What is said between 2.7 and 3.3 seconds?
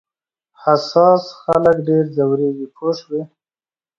پوه شوې!.